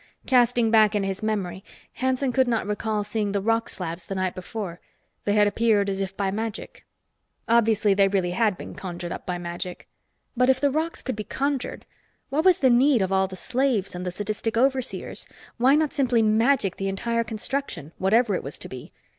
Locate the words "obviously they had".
7.47-8.13